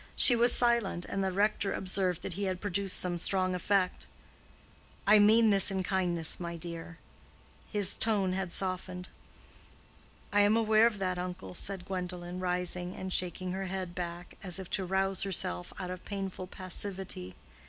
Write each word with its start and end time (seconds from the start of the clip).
She 0.15 0.35
was 0.35 0.51
silent, 0.51 1.05
and 1.05 1.23
the 1.23 1.31
rector 1.31 1.73
observed 1.73 2.23
that 2.23 2.33
he 2.33 2.45
had 2.45 2.59
produced 2.59 2.97
some 2.97 3.19
strong 3.19 3.53
effect. 3.53 4.07
"I 5.05 5.19
mean 5.19 5.51
this 5.51 5.69
in 5.69 5.83
kindness, 5.83 6.39
my 6.39 6.55
dear." 6.57 6.97
His 7.71 7.93
tone 7.97 8.33
had 8.33 8.51
softened. 8.51 9.09
"I 10.33 10.41
am 10.41 10.57
aware 10.57 10.87
of 10.87 10.97
that, 10.97 11.19
uncle," 11.19 11.53
said 11.53 11.85
Gwendolen, 11.85 12.39
rising 12.39 12.95
and 12.95 13.13
shaking 13.13 13.51
her 13.51 13.67
head 13.67 13.93
back, 13.93 14.37
as 14.41 14.57
if 14.57 14.71
to 14.71 14.85
rouse 14.85 15.21
herself 15.21 15.71
out 15.79 15.91
of 15.91 16.03
painful 16.03 16.47
passivity. 16.47 17.35